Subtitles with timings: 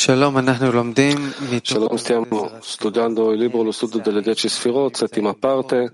[0.00, 0.42] Shalom,
[1.98, 5.92] stiamo studiando il libro Lo studio delle dieci sfirot, settima parte.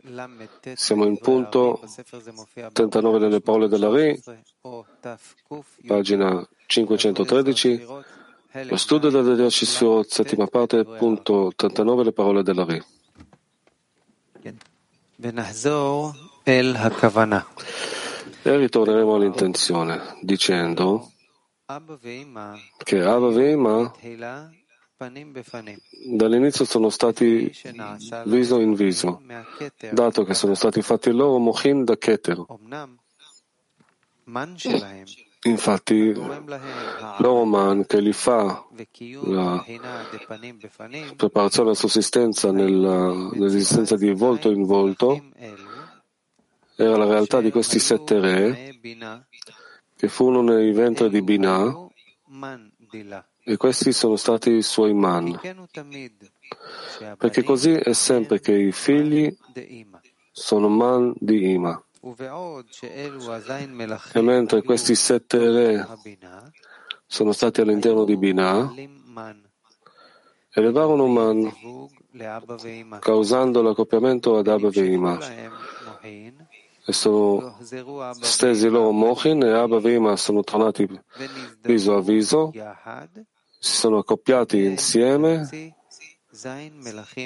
[0.75, 1.81] Siamo in punto
[2.73, 4.23] 39 delle parole della Ri,
[5.89, 7.87] pagina 513.
[8.69, 12.81] Lo studio delle dieci sfirot, settima parte, punto 39 le parole della Ri.
[18.43, 21.11] E ritorneremo all'intenzione dicendo
[22.85, 23.93] che Abba e Ima
[26.15, 27.53] dall'inizio sono stati
[28.27, 29.21] viso in viso,
[29.91, 32.45] dato che sono stati fatti loro mochin da Keter.
[35.43, 36.13] Infatti,
[37.19, 38.65] loro man che li fa
[39.25, 39.65] la
[41.17, 45.21] preparazione alla sussistenza nell'esistenza di volto in volto
[46.77, 48.75] era la realtà di questi sette re
[49.97, 51.89] che furono nei ventri di Binah
[53.43, 55.39] e questi sono stati i suoi man.
[57.17, 59.35] Perché così è sempre che i figli
[60.33, 61.81] sono man di Ima.
[64.13, 65.87] E mentre questi sette re
[67.07, 68.75] sono stati all'interno di Binah,
[70.51, 71.53] elevarono man,
[72.99, 75.19] causando l'accoppiamento ad Abba e Ima
[76.93, 77.59] sono
[78.21, 80.89] stesi loro mochin e Abba e Ima sono tornati
[81.63, 82.53] viso a viso,
[83.59, 85.49] si sono accoppiati insieme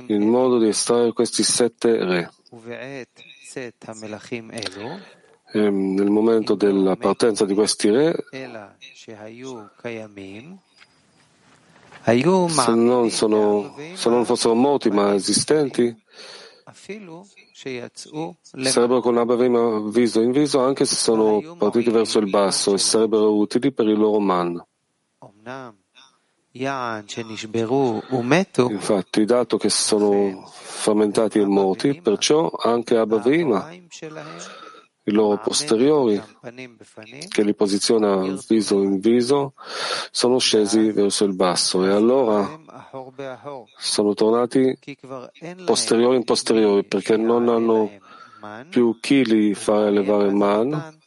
[0.06, 2.30] in modo di estrarre questi sette re.
[5.52, 8.14] E nel momento della partenza di questi re,
[12.02, 15.95] se non, sono, se non fossero morti ma esistenti,
[18.70, 23.36] sarebbero con Abavim viso in viso anche se sono partiti verso il basso e sarebbero
[23.36, 24.64] utili per il loro man.
[28.70, 36.20] Infatti, dato che sono frammentati e morti, perciò anche Abavima, i loro posteriori,
[37.29, 39.52] che li posiziona viso in viso,
[40.11, 41.85] sono scesi verso il basso.
[41.85, 42.61] E allora
[43.77, 44.79] sono tornati
[45.64, 47.91] posteriori in posteriori perché non hanno
[48.68, 50.98] più chi li fa elevare man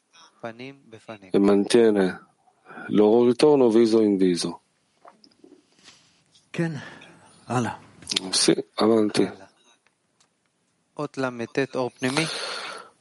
[1.31, 2.27] e mantiene
[2.89, 4.61] il loro ritorno viso in viso.
[8.29, 9.31] Sì, avanti.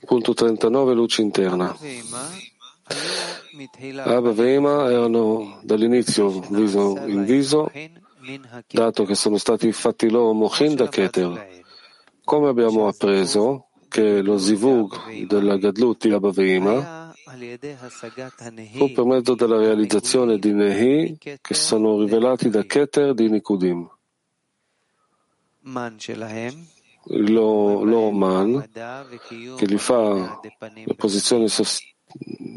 [0.05, 1.77] Punto 39, luce interna.
[4.05, 7.71] Abba e Ema erano dall'inizio viso in viso,
[8.69, 11.63] dato che sono stati fatti loro mochin da Keter.
[12.25, 16.11] Come abbiamo appreso che lo zivug della Gadlut di
[18.77, 23.89] fu per mezzo della realizzazione di Nehi che sono rivelati da Keter di Nikudim
[27.05, 28.69] il loro man
[29.57, 31.51] che gli fa le posizioni di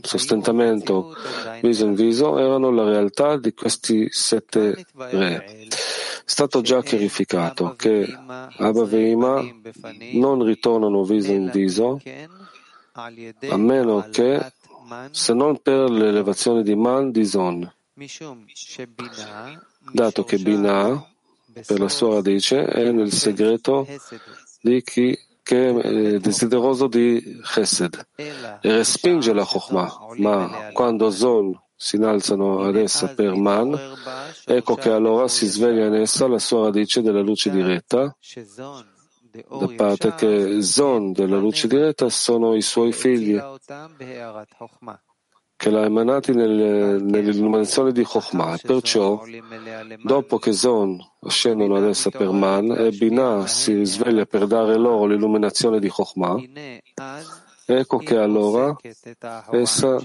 [0.01, 1.15] sostentamento
[1.61, 5.67] viso in viso erano la realtà di questi sette re.
[6.25, 8.05] È stato già chiarificato che
[8.57, 9.43] Abba e Ima
[10.13, 12.01] non ritornano viso in viso
[12.93, 14.53] a meno che
[15.11, 17.71] se non per l'elevazione di Man di Zon,
[19.91, 21.09] dato che Binah
[21.65, 23.87] per la sua radice è nel segreto
[24.61, 31.97] di chi che è desideroso di Chesed e respinge la Chokhmah, ma quando Zon si
[31.97, 33.79] innalzano ad essa per Man,
[34.43, 38.17] ecco che allora si sveglia in essa la sua radice della luce diretta,
[39.47, 43.39] da parte che Zon della luce diretta sono i suoi figli,
[45.57, 48.57] che l'ha emanati nel, nell'illuminazione di Chokhmah.
[48.63, 49.21] Perciò,
[50.01, 55.05] dopo che Zon scendono ad essa per Man e Binah si sveglia per dare loro
[55.05, 56.35] l'illuminazione di Chokhmah,
[57.65, 58.75] ecco che allora
[59.51, 59.97] essa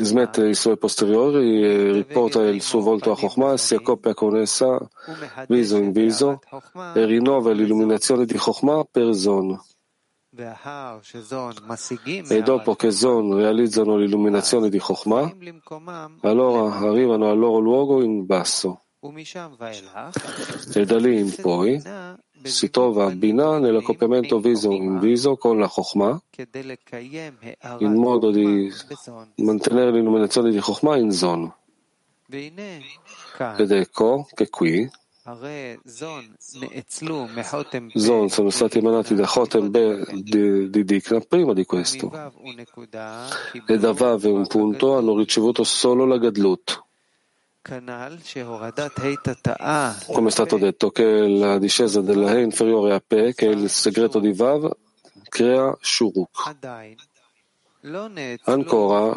[0.00, 4.78] smette i suoi posteriori e riporta il suo volto a Chokhmah, si accoppia con essa
[5.46, 6.40] viso in viso
[6.94, 9.60] e rinnova l'illuminazione di Chokhmah per Zon.
[12.28, 15.34] E dopo che Zon realizzano l'illuminazione di Chokhmah,
[16.20, 18.82] allora arrivano al loro luogo in basso.
[20.74, 21.82] E da lì in poi
[22.44, 26.22] si trova Binah nell'accoppiamento viso in viso con la Chokhmah,
[27.78, 28.72] in modo di
[29.36, 31.52] mantenere l'illuminazione di Chokhmah in Zon.
[32.28, 34.88] Ed ecco che qui
[37.94, 42.10] Zon sono stati emanati da Chotem Be di, di Dikna prima di questo.
[43.66, 46.84] E da Vav e un punto hanno ricevuto solo la Gadlut.
[50.06, 53.68] Come è stato detto, che la discesa della He inferiore a Pe, che è il
[53.68, 54.74] segreto di Vav,
[55.28, 56.56] crea Shuruk.
[58.44, 59.16] Ancora,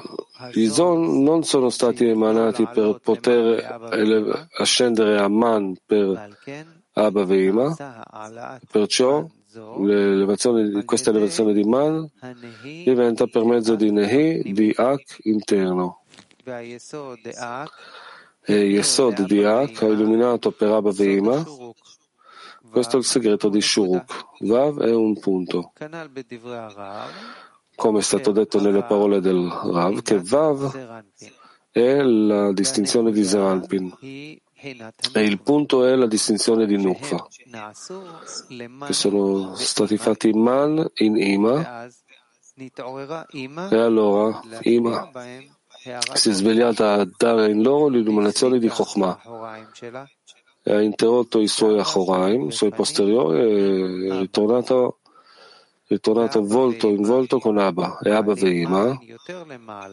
[0.54, 6.38] i Zon non sono stati emanati per poter ascendere a Man per
[6.94, 7.76] Abba Veima,
[8.70, 9.28] perciò
[10.86, 12.08] questa elevazione di Man
[12.62, 16.04] diventa per mezzo di Nehi, di Ak interno.
[18.44, 21.44] E Yesod di Ak ha illuminato per Abba Veima
[22.72, 24.28] questo è il segreto di Shuruk.
[24.40, 25.74] Vav è un punto
[27.76, 31.04] come è stato detto nelle parole del Rav, che Vav
[31.70, 33.96] è la distinzione di Zeranpin.
[34.04, 37.28] E il punto è la distinzione di Nukva,
[38.86, 41.88] che sono stati fatti in Man, in Ima,
[42.56, 45.10] e allora Ima
[46.14, 49.20] si è svegliata a dare in loro l'illuminazione di Chokhmah.
[50.64, 55.00] E ha interrotto i suoi Achoraim, i suoi posteriori e è ritornato
[55.92, 58.00] ritornato volto in volto con Abba.
[58.02, 58.98] E Abba e Ima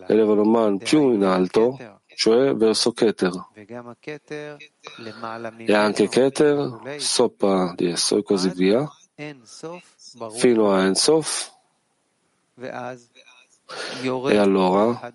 [0.06, 1.76] elevano Man più in alto,
[2.14, 3.32] cioè verso Keter.
[5.66, 8.88] E anche Keter sopra di esso e così via,
[10.36, 11.52] fino a Ensof.
[14.00, 15.12] E allora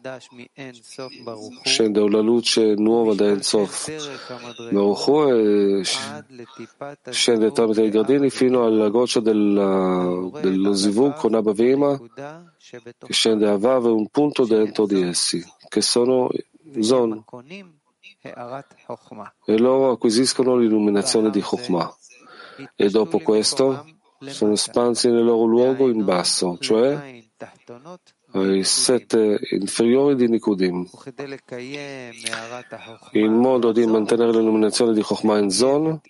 [1.64, 3.90] scende una luce nuova da Ensof
[4.70, 5.84] Baruch e
[7.10, 12.00] scende tramite i gradini fino alla goccia del, dello Zivug con Abba Vema
[13.00, 16.30] che scende a Vav un punto dentro di essi, che sono
[16.80, 17.24] Zon.
[19.46, 21.98] E loro acquisiscono l'illuminazione di Chokhmah.
[22.76, 23.84] E dopo questo
[24.28, 27.22] sono espansi nel loro luogo in basso, cioè
[28.31, 30.88] ai sette inferiori di Nikudim,
[33.12, 36.01] in modo di mantenere l'illuminazione di Chokhmah in Zon,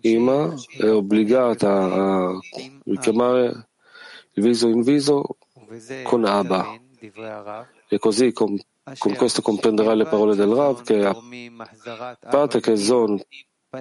[0.00, 2.38] Ima è obbligata a
[2.84, 3.68] richiamare
[4.32, 5.36] il viso in viso
[6.04, 6.78] con Abba.
[7.88, 8.58] E così con,
[8.98, 13.20] con questo comprenderà le parole del Rav che a parte che Zon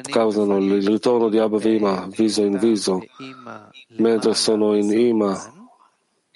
[0.01, 3.01] causano il ritorno di Abba Vima viso in viso,
[3.97, 5.54] mentre sono in Ima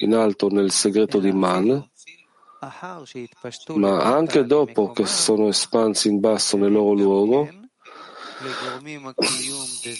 [0.01, 1.89] in alto nel segreto di Man,
[3.75, 7.49] ma anche dopo che sono espansi in basso nel loro luogo,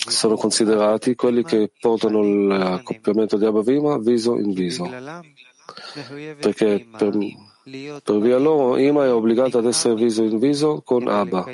[0.07, 4.90] sono considerati quelli che portano l'accoppiamento di Abavima viso in viso.
[6.40, 7.18] Perché per,
[8.04, 11.46] per via loro Ima è obbligata ad essere viso in viso con Abba,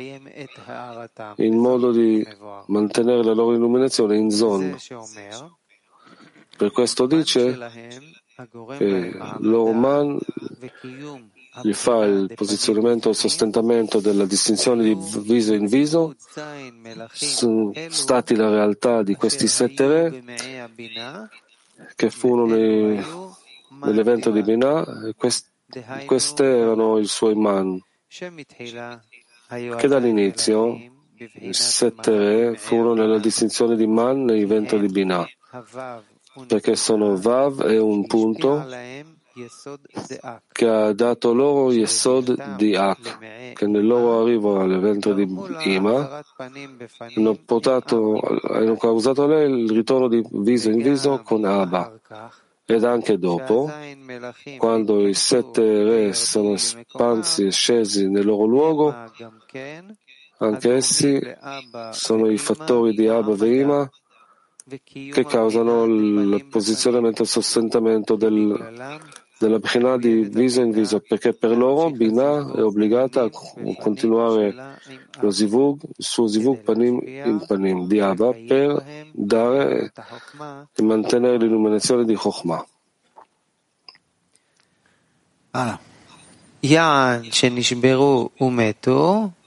[1.37, 2.25] in modo di
[2.67, 4.77] mantenere la loro illuminazione in zon.
[6.57, 7.57] Per questo dice
[8.77, 10.19] che l'Oman
[11.61, 16.15] gli fa il posizionamento e il sostentamento della distinzione di viso in viso,
[17.13, 20.23] stati la realtà di questi sette re
[21.95, 22.55] che furono
[23.83, 25.49] nell'evento di Binah, quest,
[26.05, 30.77] queste erano i suoi man, che dall'inizio
[31.17, 35.27] i sette re furono nella distinzione di man nell'evento di Binah
[36.47, 38.65] perché sono Vav e un punto
[40.51, 45.27] che ha dato loro Yesod di Ak, che nel loro arrivo all'evento di
[45.65, 46.23] Ima
[46.97, 51.99] hanno, portato, hanno causato a lei il ritorno di viso in viso con Abba.
[52.67, 53.69] Ed anche dopo,
[54.57, 58.95] quando i sette re sono espansi e scesi nel loro luogo,
[60.37, 61.21] anche essi
[61.91, 63.89] sono i fattori di Abba e Ima
[64.67, 68.99] che causano il posizionamento e il sostentamento del,
[69.37, 73.29] della Bina di viso in viso, perché per loro Bina è obbligata a
[73.77, 74.79] continuare
[75.19, 79.93] lo zivug, il suo zivug panim in panim di Abba per dare
[80.73, 82.65] e mantenere l'illuminazione di Chokhmah.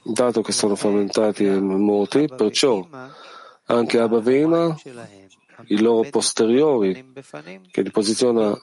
[0.01, 2.87] Dato che sono frammentati e morti, perciò
[3.69, 4.77] anche Abba Vema,
[5.67, 7.13] i loro posteriori,
[7.71, 8.57] che li posiziona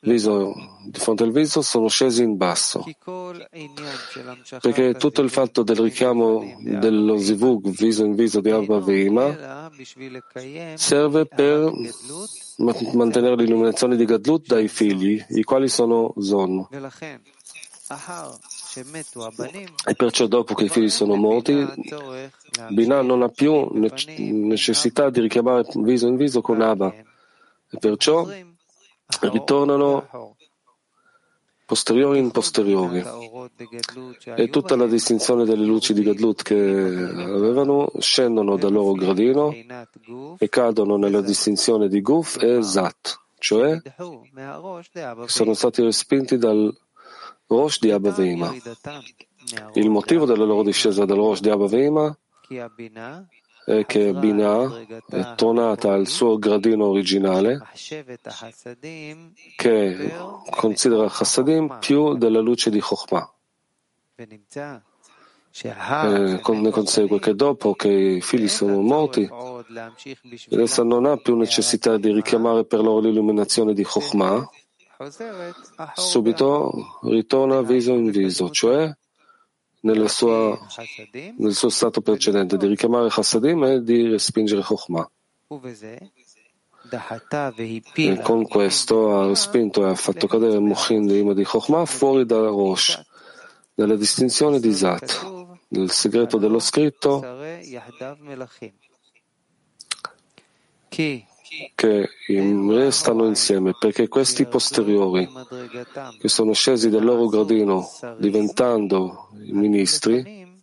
[0.00, 0.52] viso,
[0.84, 2.84] di fronte al viso, sono scesi in basso.
[4.60, 9.70] Perché tutto il fatto del richiamo dello zivug viso in viso di Abba Vema
[10.74, 11.72] serve per
[12.92, 16.68] mantenere l'illuminazione di Gadlut dai figli, i quali sono Zon.
[19.84, 21.66] E perciò dopo che i figli sono morti,
[22.70, 26.92] Binah non ha più necessità di richiamare viso in viso con Abba.
[26.92, 28.26] E perciò
[29.20, 30.36] ritornano
[31.72, 33.02] posteriori in posteriori.
[34.36, 39.54] E tutta la distinzione delle luci di Gadlut che avevano scendono dal loro gradino
[40.38, 43.80] e cadono nella distinzione di Guf e Zat, cioè
[45.26, 46.74] sono stati respinti dal
[47.52, 48.54] Rosh di Abba Veima.
[49.74, 52.16] Il motivo della loro discesa dal Rosh di Abba Veima
[53.64, 57.60] è che Binah è tornata al suo gradino originale
[59.56, 60.14] che
[60.50, 63.32] considera Chassadim più della luce di Chokhmah.
[65.64, 69.28] E ne consegue che dopo che i figli sono morti,
[70.48, 74.48] essa non ha più necessità di richiamare per loro l'illuminazione di Chokhmah,
[75.94, 78.94] subito ritorna viso in viso, cioè
[80.08, 80.58] sua,
[81.36, 85.10] nel suo stato precedente, di richiamare Chassadim e di respingere Chokhmah.
[87.94, 92.48] E con questo ha respinto e ha fatto cadere Mochin l'ima di Chokhmah fuori dalla
[92.48, 93.00] Rosh,
[93.74, 97.20] nella distinzione di Zat, nel segreto dello scritto
[101.74, 105.28] che restano insieme perché questi posteriori
[106.18, 110.60] che sono scesi dal loro gradino diventando ministri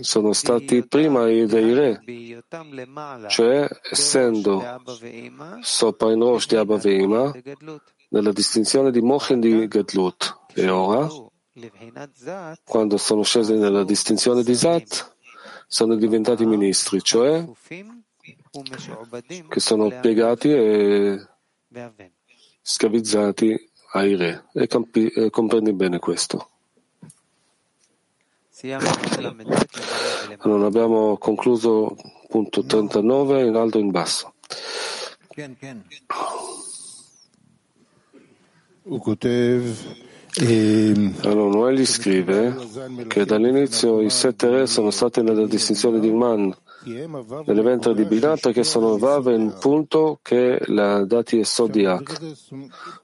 [0.00, 2.00] sono stati prima dei re,
[3.28, 4.82] cioè essendo
[5.60, 7.32] sopra in Rosh di Abba Veima
[8.08, 10.42] nella distinzione di Mochin di Gedlut.
[10.54, 11.08] E ora
[12.64, 15.16] quando sono scesi nella distinzione di Zat
[15.66, 17.44] sono diventati ministri, cioè
[19.48, 21.26] che sono piegati e
[22.62, 24.44] schiavizzati ai re.
[24.52, 26.50] E, campi, e comprendi bene questo.
[30.38, 31.96] Allora, abbiamo concluso
[32.28, 34.34] punto 39 in alto e in basso.
[41.22, 42.56] Allora, Noel scrive
[43.08, 48.64] che dall'inizio i sette re sono stati nella distinzione di Man nell'evento di Binah perché
[48.64, 52.34] sono Vav in punto che la dati è Sodiak.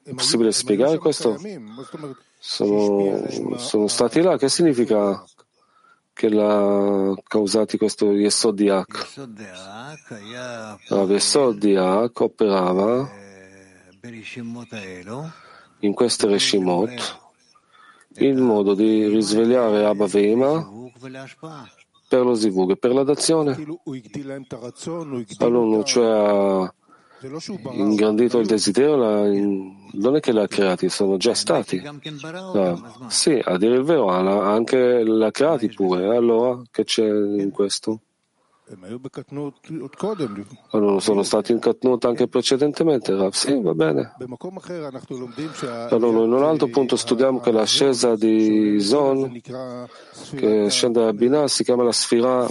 [0.02, 1.38] È possibile spiegare questo?
[2.38, 5.24] Sono, sono stati là, che significa
[6.20, 9.08] che l'ha causati questo Yesodiak?
[10.88, 13.10] Rav Yesodiak operava
[15.80, 17.18] in queste Reshimot
[18.16, 20.68] in modo di risvegliare Abba Veima
[22.10, 23.56] per lo zivug e per la dazione.
[25.38, 26.74] Allora, cioè ha
[27.74, 31.80] ingrandito il desiderio, non è che l'ha creati, sono già stati.
[32.52, 33.06] No.
[33.06, 38.00] Sì, a dire il vero, anche l'ha creati pure, allora che c'è in questo?
[41.00, 43.32] Sono stati in Katnut anche precedentemente, Rav.
[43.32, 44.14] Sì, va bene.
[45.90, 49.40] Allora, in un altro punto studiamo che l'ascesa di Zon,
[50.36, 52.46] che scende a Binah, si chiama la sfera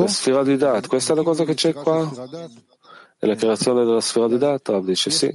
[0.00, 2.10] la sfera di Dat, questa è la cosa che c'è qua?
[3.24, 4.80] È la creazione della sfera di data?
[4.80, 5.32] Dice sì.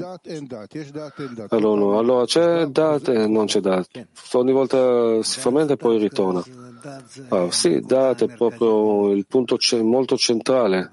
[1.50, 4.08] Allora, allora c'è data e non c'è data.
[4.34, 6.44] Ogni volta si frammenta e poi ritorna.
[7.30, 10.92] Ah, sì, data è proprio il punto molto centrale.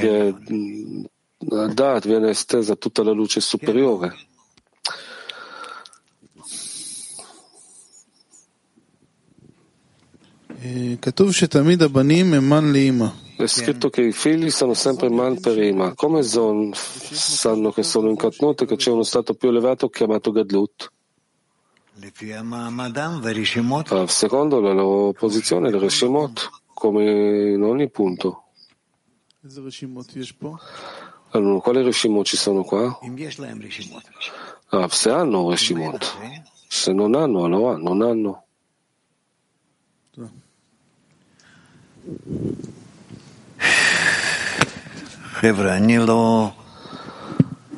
[0.00, 1.04] Perché
[1.48, 4.16] la dat viene estesa tutta la luce superiore.
[13.36, 15.94] È scritto che i figli sono sempre man per Ima.
[15.94, 20.30] Come Zon sanno che sono in Katnut e che c'è uno stato più elevato chiamato
[20.32, 20.90] Gadlut?
[23.90, 28.44] Ah, secondo la loro posizione, le Reshimot, come in ogni punto.
[31.30, 32.98] Allora, quali Reshimot ci sono qua?
[34.68, 36.16] Ah, se hanno Reshimot.
[36.68, 38.44] Se non hanno, allora non hanno.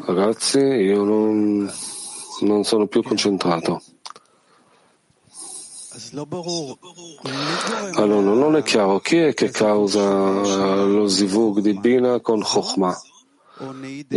[0.04, 1.70] Ragazzi, io non,
[2.42, 3.82] non sono più concentrato.
[7.94, 13.00] Allora, non è chiaro chi è che causa lo zivug di Bina con Chokhmah?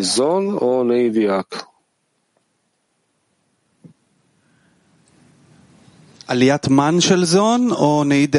[0.02, 1.71] Zon o Neidiak?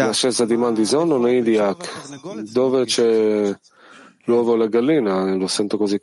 [0.07, 2.51] L'ascesa di man di Zon o nei di Ak?
[2.51, 3.55] Dove c'è
[4.25, 5.35] l'uovo e la gallina?
[5.35, 6.01] Lo sento così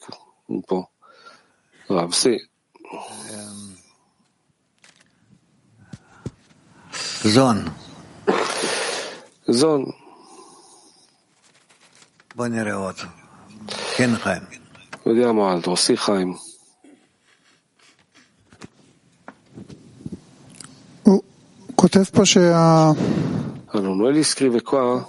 [0.48, 0.92] un po'.
[1.88, 2.38] Ah, sì.
[7.24, 7.76] Zon.
[9.48, 9.94] Zon.
[15.04, 15.76] Vediamo altro.
[15.76, 16.38] Sì, Chaim.
[23.72, 25.08] Allora, egli scrive qua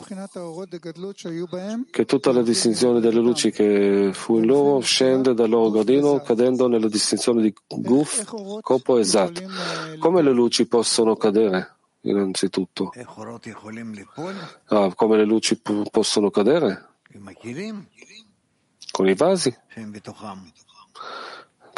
[1.90, 6.68] che tutta la distinzione delle luci che fu in loro scende dal loro gradino cadendo
[6.68, 8.24] nella distinzione di Guf,
[8.60, 9.98] corpo e Zat.
[9.98, 11.76] Come le luci possono cadere?
[12.02, 12.92] Innanzitutto.
[14.66, 15.60] Ah, come le luci
[15.90, 16.88] possono cadere?
[18.90, 19.54] Con i vasi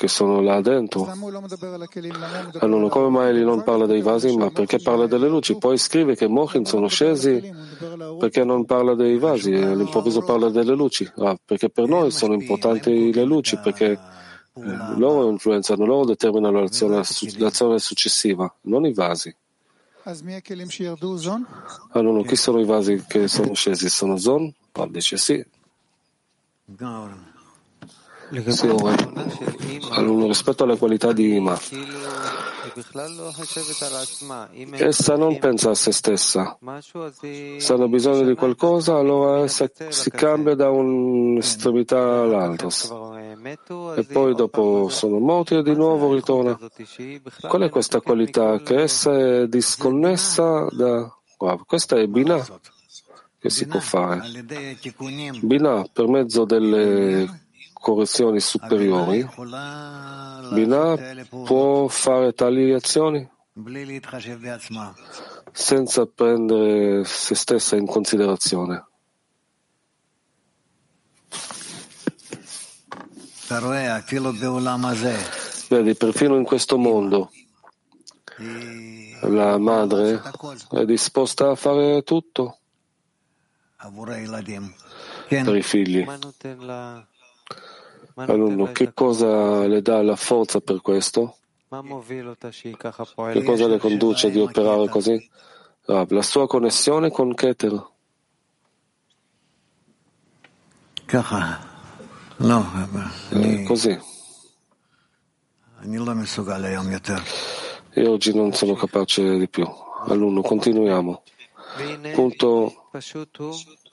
[0.03, 1.07] che sono là dentro.
[2.59, 5.57] Allora, come mai egli non parla dei vasi, ma perché parla delle luci?
[5.57, 7.41] Poi scrive che Mochin sono scesi
[8.19, 11.09] perché non parla dei vasi all'improvviso parla delle luci.
[11.19, 13.99] Ah, perché per noi sono importanti le luci, perché eh,
[14.97, 17.01] loro influenzano, loro determinano l'azione,
[17.39, 19.33] l'azione successiva, non i vasi.
[21.91, 23.89] Allora, chi sono i vasi che sono scesi?
[23.89, 24.53] Sono Zon?
[24.73, 25.47] Paul dice sì.
[30.27, 31.59] Rispetto alla qualità di Ima,
[34.79, 36.57] essa non pensa a se stessa.
[37.59, 42.69] Se hanno bisogno di qualcosa, allora essa si cambia da un'estremità all'altra.
[43.97, 46.59] E poi dopo sono morti e di nuovo ritorna.
[47.47, 48.61] Qual è questa qualità?
[48.61, 51.15] Che essa è disconnessa da...
[51.37, 52.47] Wow, questa è Binah
[53.39, 54.23] che si può fare.
[55.43, 57.42] Binah per mezzo delle
[57.83, 59.29] correzioni superiori,
[60.53, 60.97] Binah
[61.45, 63.29] può fare tali azioni
[65.53, 68.87] senza prendere se stessa in considerazione.
[75.69, 77.31] Vedi, perfino in questo mondo
[79.23, 80.21] la madre
[80.71, 82.59] è disposta a fare tutto
[85.29, 86.05] per i figli.
[88.15, 91.37] Alunno, che cosa le dà la forza per questo?
[91.69, 95.31] Che cosa le conduce di operare così?
[95.87, 97.91] Ah, la sua connessione con Keter.
[103.31, 103.99] Eh, così.
[107.95, 109.67] Io oggi non sono capace di più.
[110.07, 111.23] Alunno, continuiamo.
[112.13, 112.89] Punto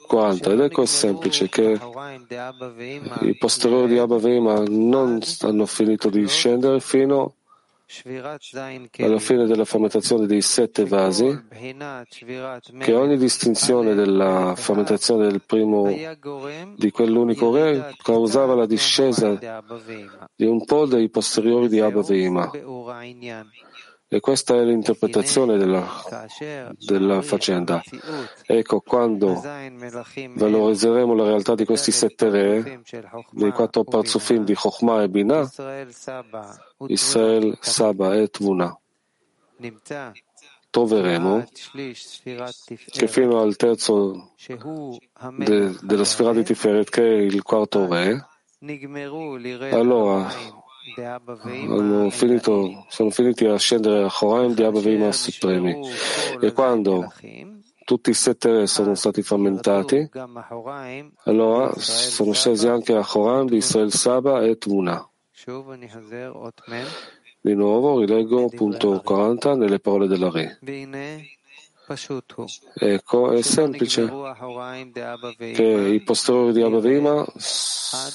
[0.09, 0.51] 40.
[0.51, 1.79] Ed ecco semplice che
[3.21, 7.35] i posteriori di Abba Veima non hanno finito di scendere fino
[8.97, 11.45] alla fine della fermentazione dei sette vasi,
[12.79, 15.85] che ogni distinzione della fermentazione del primo
[16.75, 19.37] di quell'unico re causava la discesa
[20.35, 22.49] di un po' dei posteriori di Abba Veima.
[24.11, 25.87] E questa è l'interpretazione della,
[26.79, 27.79] della faccenda.
[28.43, 29.39] Ecco, quando
[30.33, 32.81] valorizzeremo la realtà di questi sette re,
[33.29, 35.51] dei quattro parzufim di Chokhmah e Binah,
[36.87, 38.75] Israel, Saba e Tvuna,
[40.71, 41.47] troveremo
[42.91, 44.31] che fino al terzo
[45.37, 48.25] de, della sfera di Tiferet, che è il quarto re,
[49.69, 50.67] allora
[52.11, 55.79] finito, sono finiti a scendere a Choraim di Abba Supremi.
[56.39, 57.11] E quando
[57.85, 60.09] tutti i sette re sono stati frammentati,
[61.23, 65.07] allora sono scesi anche a Choraim di Israel Saba e Tmuna.
[67.41, 70.59] Di nuovo rileggo punto 40 nelle parole della Re.
[72.75, 74.11] Ecco, è semplice
[75.53, 77.25] che i posteriori di Abavima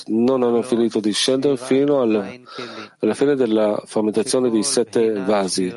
[0.07, 2.33] non hanno finito di scendere fino alla,
[3.01, 5.73] alla fine della fermentazione di sette vasi,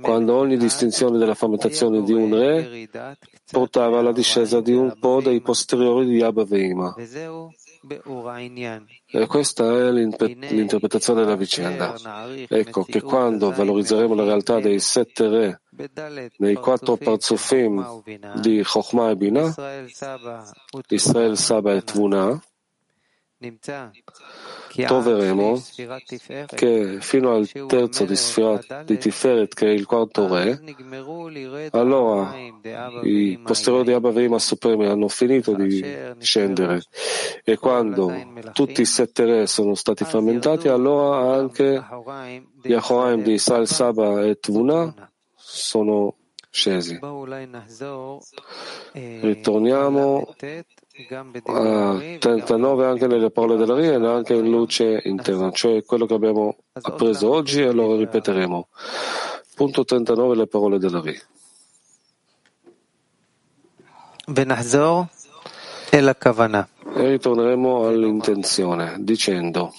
[0.00, 2.88] quando ogni distinzione della fermentazione di un re
[3.50, 6.94] portava alla discesa di un po' dei posteriori di Abavima.
[9.10, 11.94] E questa è l'interpretazione della vicenda.
[12.48, 15.60] Ecco che quando valorizzeremo la realtà dei sette re
[16.38, 18.02] nei quattro parzufim
[18.40, 19.54] di Chokhmah e Binah,
[20.88, 22.42] Israel, Saba e Tvuna,
[24.74, 25.62] troveremo
[26.46, 30.60] che fino al terzo di Sfirat di Tiferet, che è il quarto re,
[31.70, 32.34] allora
[33.04, 35.84] i posteriori di Abba Veima Supremi hanno finito di
[36.18, 36.82] scendere.
[37.44, 38.12] E quando
[38.52, 41.80] tutti i sette re sono stati frammentati, allora anche
[42.60, 45.07] gli Achoraim di Israel, Saba e Tvuna
[45.50, 46.14] sono
[46.50, 46.98] scesi.
[48.92, 50.34] Ritorniamo
[51.44, 56.14] a 39 anche nelle parole della Ria e anche in luce interna, cioè quello che
[56.14, 58.68] abbiamo appreso oggi e lo ripeteremo.
[59.54, 61.20] Punto 39 le parole della Ria.
[66.94, 69.72] E ritorneremo all'intenzione dicendo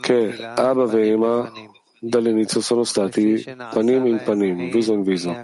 [0.00, 1.52] che Abba Veima
[2.00, 5.42] dall'inizio sono stati panim in panim, viso in viso,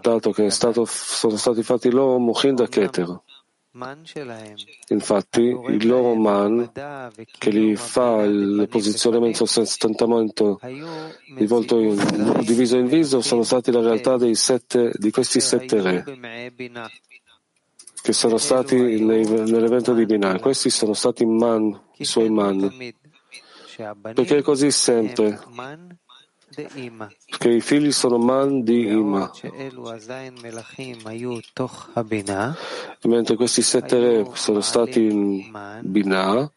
[0.00, 3.20] dato che stato, sono stati fatti loro mochin da Keter.
[4.88, 6.72] Infatti, il loro man,
[7.38, 10.60] che li fa il posizionamento sostantamento
[11.36, 16.04] rivolto in, diviso in viso, sono stati la realtà sette, di questi sette re
[18.02, 20.40] che sono stati nell'evento di Binah.
[20.40, 22.68] Questi sono stati man, i suoi man,
[24.14, 25.38] perché è così sempre,
[27.38, 29.30] che i figli sono man di Ima.
[33.04, 35.50] Mentre questi sette re sono stati in
[35.82, 36.52] Binah,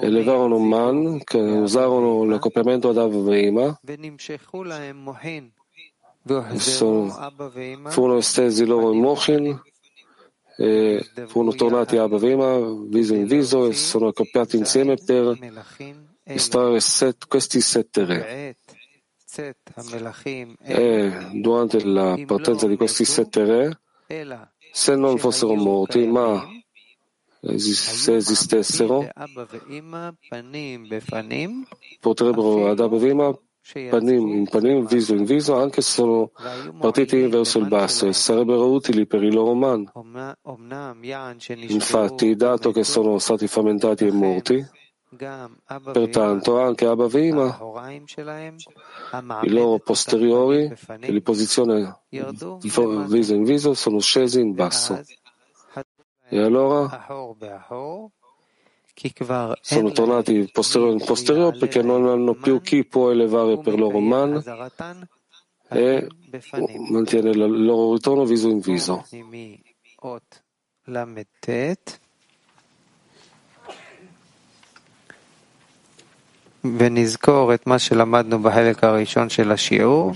[0.00, 3.78] elevarono man che usarono l'accoppiamento ad Avveima
[7.88, 9.62] furono estesi loro in Mochin
[10.56, 15.36] e furono tornati a Abavima viso in viso e sono accoppiati insieme per
[16.24, 18.56] estrarre set, questi sette re.
[20.62, 23.80] E durante la partenza di questi sette re,
[24.72, 26.46] se non fossero morti, ma
[27.56, 29.08] se esistessero,
[32.00, 33.38] potrebbero ad Abavima
[33.90, 36.30] panim in panim, viso in viso, anche se sono
[36.78, 39.90] partiti verso il basso e sarebbero utili per i loro man.
[41.68, 44.66] Infatti, dato che sono stati frammentati e morti,
[45.92, 47.58] pertanto anche Abavima,
[49.42, 55.00] i loro posteriori, che li posiziona viso in viso, sono scesi in basso.
[56.28, 57.06] E allora
[59.60, 64.42] sono tornati posteriore in posteriore perché non hanno più chi può elevare per loro man
[65.68, 66.06] e
[66.90, 69.04] mantiene il loro ritorno viso in viso.
[76.77, 80.11] ונזכור את מה שלמדנו בחלק הראשון של השיעור,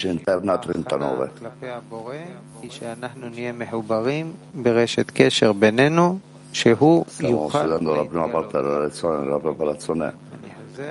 [2.69, 6.17] שאנחנו נהיה מחוברים ברשת קשר בינינו
[6.53, 10.13] Shehu Stiamo studiando la prima parte della lezione, nella preparazione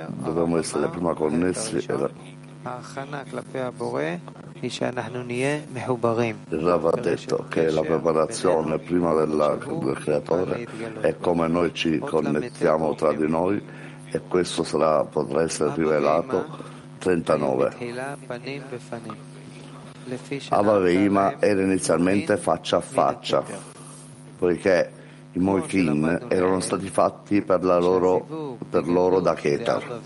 [0.07, 2.09] dobbiamo essere prima connessi e la...
[6.49, 10.67] Il Rav ha detto che la preparazione prima della, del creatore
[11.01, 13.61] è come noi ci connettiamo tra di noi
[14.10, 16.46] e questo sarà, potrà essere rivelato
[16.98, 17.76] 39.
[20.48, 23.44] Ava Veima era inizialmente faccia a faccia,
[24.38, 24.92] poiché
[25.32, 30.00] i Moichin erano stati fatti per, loro, per loro da Keter.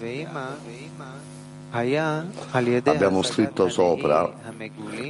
[2.84, 4.30] Abbiamo scritto sopra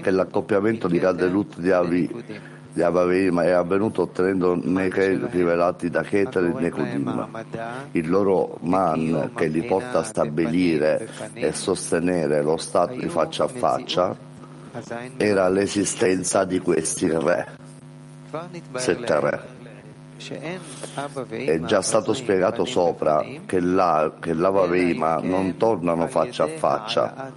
[0.03, 6.45] che l'accoppiamento di Gadelut di Avi di Avavima è avvenuto ottenendo Neche rivelati da Keter
[6.45, 7.29] e Nekudim.
[7.93, 13.49] Il loro man che li porta a stabilire e sostenere lo stato di faccia a
[13.49, 14.17] faccia
[15.17, 17.47] era l'esistenza di questi re,
[18.77, 19.61] sette re.
[21.29, 27.33] È già stato spiegato sopra che, la, che l'Avaveima non tornano faccia a faccia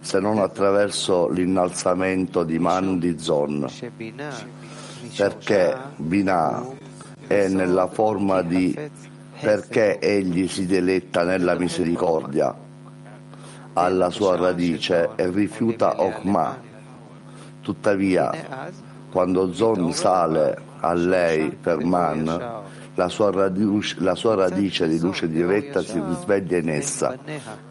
[0.00, 3.66] se non attraverso l'innalzamento di Man di Zon,
[5.16, 6.66] perché Binah
[7.26, 8.76] è nella forma di
[9.40, 12.54] perché egli si deletta nella misericordia
[13.74, 16.58] alla sua radice e rifiuta Okma.
[17.60, 18.32] Tuttavia,
[19.10, 25.28] quando Zon sale a lei per Man, la sua, radice, la sua radice di luce
[25.28, 27.16] diretta si risveglia in essa,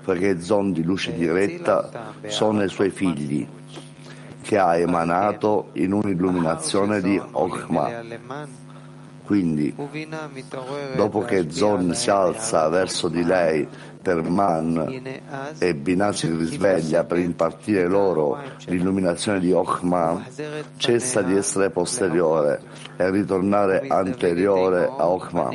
[0.05, 3.45] perché zon di luce diretta sono i suoi figli,
[4.47, 8.01] che ha emanato in un'illuminazione di Okma.
[9.25, 9.75] Quindi,
[10.95, 13.67] dopo che Zon si alza verso di lei
[14.01, 15.01] per Man
[15.57, 20.23] e Binah si risveglia per impartire loro l'illuminazione di Ochma,
[20.77, 22.61] cessa di essere posteriore
[22.95, 25.49] e ritornare anteriore a Ochma.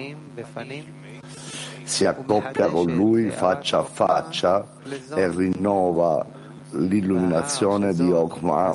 [1.82, 4.66] Si accoppia con lui faccia a faccia
[5.14, 6.40] e rinnova
[6.72, 8.74] l'illuminazione di Ochma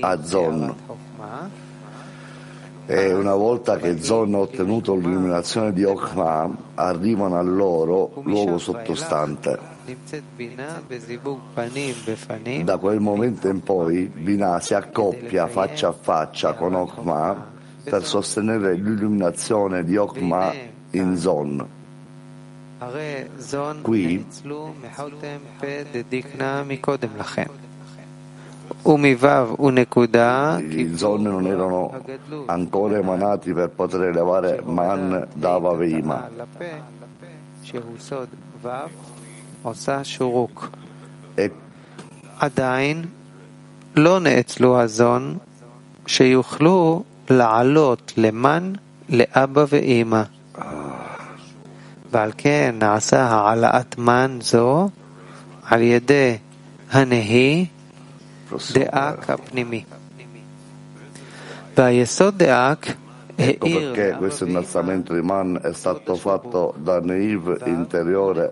[0.00, 0.74] a Zon
[2.86, 9.58] E una volta che Zon ha ottenuto l'illuminazione di Okma, arrivano al loro luogo sottostante.
[12.62, 18.74] Da quel momento in poi Binah si accoppia faccia a faccia con Okma per sostenere
[18.74, 20.52] l'illuminazione di Okma
[20.90, 21.66] in Zon.
[23.81, 24.25] Qui
[30.75, 31.91] i zon non erano
[32.47, 36.29] ancora emanati per poter elevare Man Dava Veima.
[41.37, 41.49] E
[42.39, 43.05] עדיין
[43.95, 45.37] לא נאצלו הזון
[46.07, 48.73] שיוכלו לעלות למן
[49.09, 50.23] לאבא ואימא.
[52.11, 54.89] ועל כן נעשה העלאת מן זו
[55.63, 56.37] על ידי
[56.91, 57.65] הנהי
[58.73, 59.83] דאק הפנימי.
[61.77, 62.85] והיסוד דאק
[63.37, 68.51] Ecco perché questo innalzamento di Man è stato fatto da Neiv interiore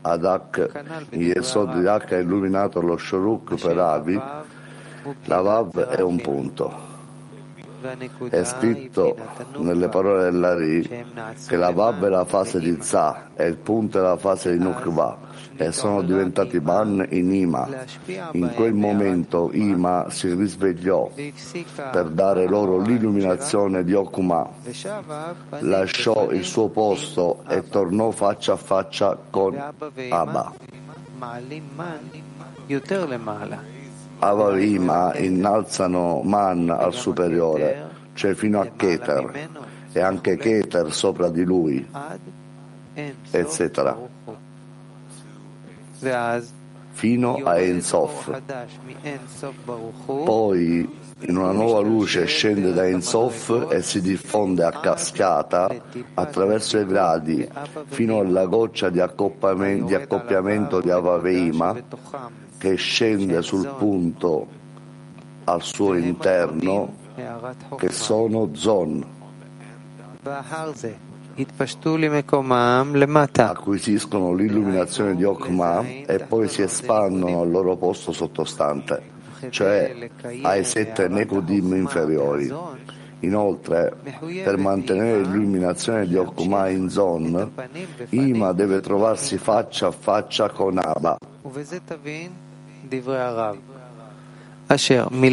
[0.00, 4.20] ad Ak, Yesod di Ak ha illuminato lo Shuruk per Avi,
[5.24, 6.87] la Vav è un punto.
[8.29, 9.15] È scritto
[9.57, 11.05] nelle parole dell'Ari
[11.47, 14.59] che la Vav è la fase di Za e il punto è la fase di
[14.63, 15.17] Nukva
[15.55, 17.67] e sono diventati Man in Ima.
[18.31, 21.09] In quel momento Ima si risvegliò
[21.91, 24.49] per dare loro l'illuminazione di Okuma,
[25.59, 29.57] lasciò il suo posto e tornò faccia a faccia con
[30.09, 30.53] Abba.
[34.19, 39.49] Abba Ima innalzano Man al superiore, cioè fino a Keter,
[39.91, 41.85] e anche Keter sopra di lui,
[43.31, 43.97] eccetera
[46.99, 48.41] fino a Ensof.
[50.05, 55.73] Poi in una nuova luce scende da Ensof e si diffonde a cascata
[56.15, 57.47] attraverso i gradi
[57.85, 61.73] fino alla goccia di, accoppiamento di Avaveima
[62.59, 64.45] che scende sul punto
[65.45, 66.93] al suo interno
[67.77, 69.03] che sono Zon
[73.49, 79.01] acquisiscono l'illuminazione di Okma e poi si espandono al loro posto sottostante,
[79.49, 80.09] cioè
[80.41, 82.53] ai sette Nekudim inferiori.
[83.21, 83.95] Inoltre,
[84.43, 87.51] per mantenere l'illuminazione di Okma in Zon,
[88.09, 91.17] Ima deve trovarsi faccia a faccia con Abba.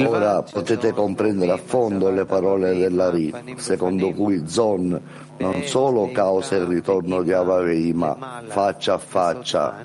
[0.07, 4.99] Ora potete comprendere a fondo le parole dell'Ari, secondo cui Zon
[5.37, 9.85] non solo causa il ritorno di Avaveima faccia a faccia.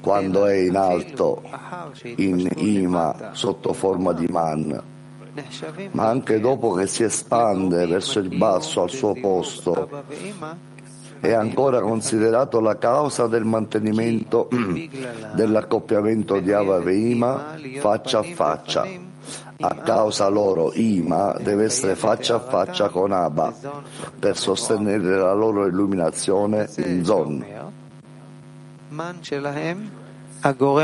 [0.00, 1.40] Quando è in alto,
[2.16, 4.82] in Ima, sotto forma di Man,
[5.92, 9.88] ma anche dopo che si espande verso il basso al suo posto
[11.24, 14.46] è ancora considerato la causa del mantenimento
[15.32, 18.86] dell'accoppiamento di Ava Veima faccia a faccia.
[19.60, 23.54] A causa loro Ima deve essere faccia a faccia con Abba
[24.18, 27.44] per sostenere la loro illuminazione in Zon.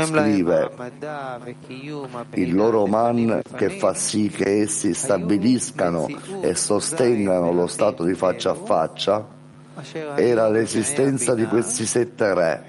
[0.05, 0.71] Scrive
[2.31, 6.07] il loro man che fa sì che essi stabiliscano
[6.41, 9.39] e sostengano lo stato di faccia a faccia
[10.15, 12.63] era l'esistenza di questi sette re.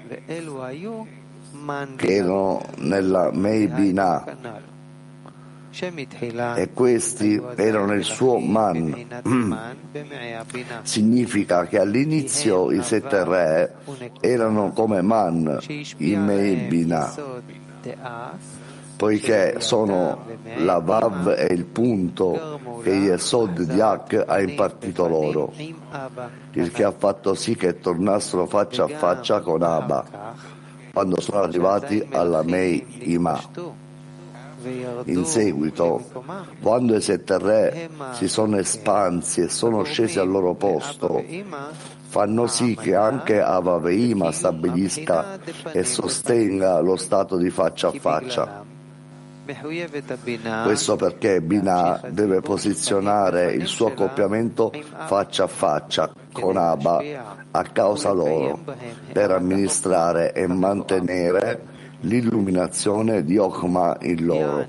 [1.95, 4.23] che erano nella Meibina
[6.55, 9.05] e questi erano il suo man.
[10.83, 13.75] Significa che all'inizio i sette re
[14.19, 15.59] erano come man
[15.97, 17.11] in Meibina
[19.03, 20.17] poiché sono
[20.59, 25.51] la Vav e il punto che Yesod di Ak ha impartito loro,
[26.53, 30.05] il che ha fatto sì che tornassero faccia a faccia con Abba
[30.93, 33.41] quando sono arrivati alla Mei Ima.
[35.03, 36.01] In seguito,
[36.61, 41.21] quando i sette re si sono espansi e sono scesi al loro posto,
[42.07, 45.39] fanno sì che anche Avaveima stabilisca
[45.73, 48.71] e sostenga lo stato di faccia a faccia.
[50.63, 54.71] Questo perché Binah deve posizionare il suo accoppiamento
[55.05, 57.01] faccia a faccia con Abba
[57.51, 58.63] a causa loro
[59.11, 64.65] per amministrare e mantenere l'illuminazione di Okma in loro.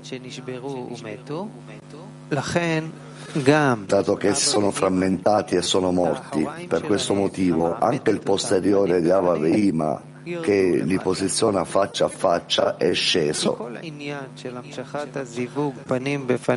[3.85, 9.09] Dato che si sono frammentati e sono morti, per questo motivo anche il posteriore di
[9.09, 13.69] Ava Veima che li posiziona faccia a faccia è sceso.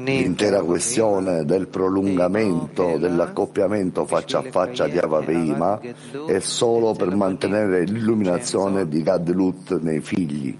[0.04, 5.80] L'intera questione del prolungamento dell'accoppiamento faccia a faccia di Avaveima
[6.26, 10.56] è solo per mantenere l'illuminazione di Gadlut nei figli,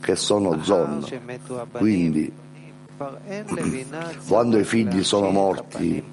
[0.00, 1.04] che sono Zon.
[1.72, 2.32] Quindi,
[4.28, 6.04] quando i figli sono morti,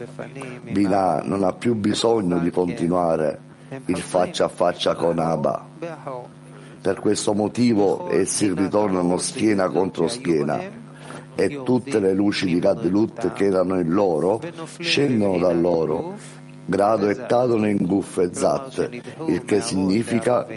[0.71, 3.47] Binah non ha più bisogno di continuare
[3.85, 5.65] il faccia a faccia con Abba.
[6.81, 10.59] Per questo motivo essi ritornano schiena contro schiena
[11.35, 14.41] e tutte le luci di Gadlut che erano in loro
[14.79, 16.15] scendono da loro,
[16.65, 18.89] grado e cadono in Guf e Zat,
[19.27, 20.47] il che significa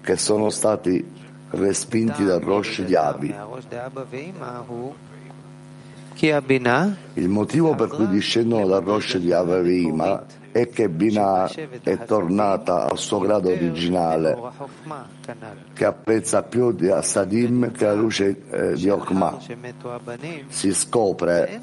[0.00, 1.04] che sono stati
[1.50, 3.34] respinti dal Rosh di Abi.
[7.14, 11.50] Il motivo per cui discendono dal Rosh di Aveima è che Binah
[11.82, 14.38] è tornata al suo grado originale,
[15.72, 19.36] che apprezza più di Asadim che la luce eh, di Okma.
[20.46, 21.60] Si scopre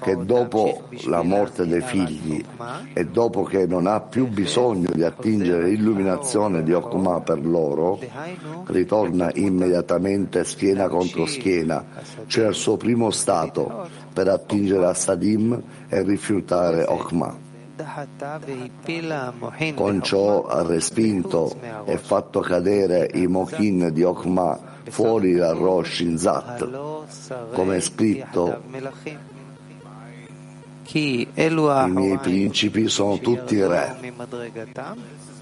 [0.00, 2.44] che dopo la morte dei figli
[2.92, 8.00] e dopo che non ha più bisogno di attingere l'illuminazione di Okma per loro,
[8.64, 11.84] ritorna immediatamente schiena contro schiena,
[12.26, 17.45] cioè al suo primo stato, per attingere Asadim e rifiutare Okma.
[19.74, 24.58] Con ciò ha respinto e fatto cadere i Mochin di Okma
[24.88, 26.66] fuori dal Rosh in Zat,
[27.52, 28.62] come è scritto
[30.88, 31.28] i
[31.90, 34.14] miei principi sono tutti re.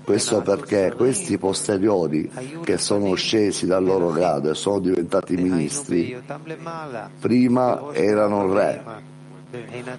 [0.02, 2.30] Questo perché questi posteriori
[2.62, 6.20] che sono scesi dal loro grado e sono diventati ministri,
[7.20, 9.12] prima erano re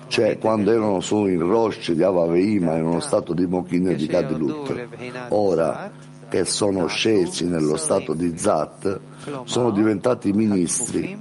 [0.07, 4.07] cioè quando erano solo in rocce di Avaveima in uno stato di Mochin e di
[4.07, 4.87] Kadilut.
[5.29, 5.91] Ora
[6.27, 8.99] che sono scesi nello stato di Zat,
[9.45, 11.17] sono diventati ministri,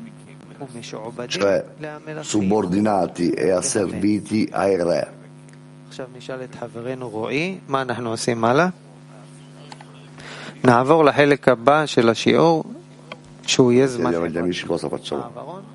[1.27, 1.65] cioè
[2.21, 5.13] subordinati e asserviti ai re.
[14.11, 15.73] Chiediamo agli amici cosa facciamo.